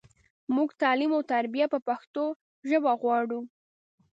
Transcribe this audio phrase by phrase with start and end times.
[0.55, 2.23] مونږ تعلیم او تربیه په پښتو
[2.69, 3.39] ژبه غواړو.